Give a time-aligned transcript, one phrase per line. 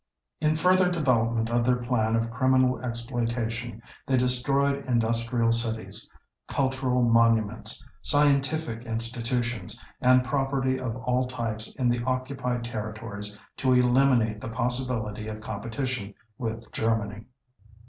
[0.39, 6.11] In further development of their plan of criminal exploitation, they destroyed industrial cities,
[6.47, 14.41] cultural monuments, scientific institutions, and property of all types in the occupied territories to eliminate
[14.41, 17.25] the possibility of competition with Germany.